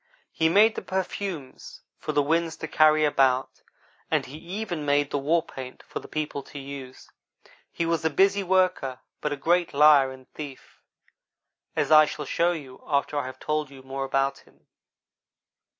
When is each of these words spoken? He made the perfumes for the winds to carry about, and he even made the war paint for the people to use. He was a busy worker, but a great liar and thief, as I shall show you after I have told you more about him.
He 0.31 0.49
made 0.49 0.73
the 0.73 0.81
perfumes 0.81 1.81
for 1.99 2.11
the 2.11 2.23
winds 2.23 2.55
to 2.57 2.67
carry 2.67 3.05
about, 3.05 3.61
and 4.09 4.25
he 4.25 4.37
even 4.39 4.83
made 4.83 5.11
the 5.11 5.19
war 5.19 5.43
paint 5.45 5.83
for 5.83 5.99
the 5.99 6.07
people 6.07 6.41
to 6.41 6.57
use. 6.57 7.11
He 7.71 7.85
was 7.85 8.03
a 8.03 8.09
busy 8.09 8.41
worker, 8.41 9.01
but 9.21 9.31
a 9.31 9.37
great 9.37 9.75
liar 9.75 10.11
and 10.11 10.27
thief, 10.33 10.81
as 11.75 11.91
I 11.91 12.05
shall 12.05 12.25
show 12.25 12.51
you 12.51 12.83
after 12.87 13.15
I 13.19 13.27
have 13.27 13.37
told 13.37 13.69
you 13.69 13.83
more 13.83 14.03
about 14.03 14.39
him. 14.39 14.65